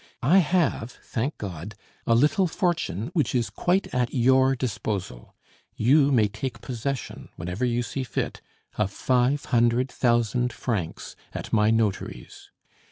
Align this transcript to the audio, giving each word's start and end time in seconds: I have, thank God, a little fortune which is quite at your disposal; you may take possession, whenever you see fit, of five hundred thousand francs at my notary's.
I 0.23 0.39
have, 0.39 0.93
thank 1.03 1.37
God, 1.37 1.75
a 2.07 2.15
little 2.15 2.47
fortune 2.47 3.11
which 3.13 3.35
is 3.35 3.51
quite 3.51 3.87
at 3.93 4.11
your 4.11 4.55
disposal; 4.55 5.35
you 5.75 6.11
may 6.11 6.27
take 6.27 6.59
possession, 6.59 7.29
whenever 7.35 7.65
you 7.65 7.83
see 7.83 8.01
fit, 8.03 8.41
of 8.79 8.89
five 8.91 9.45
hundred 9.45 9.91
thousand 9.91 10.53
francs 10.53 11.15
at 11.35 11.53
my 11.53 11.69
notary's. 11.69 12.49